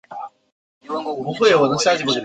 [0.01, 0.01] 物种曾经都归入
[1.59, 2.19] 孔弄蝶属。